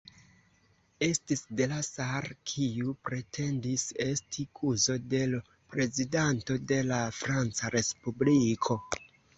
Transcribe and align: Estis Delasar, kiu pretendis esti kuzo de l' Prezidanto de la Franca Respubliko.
Estis 1.07 1.43
Delasar, 1.59 2.29
kiu 2.53 2.95
pretendis 3.09 3.85
esti 4.09 4.49
kuzo 4.63 4.99
de 5.13 5.23
l' 5.35 5.45
Prezidanto 5.77 6.61
de 6.75 6.83
la 6.91 7.03
Franca 7.23 7.77
Respubliko. 7.81 8.83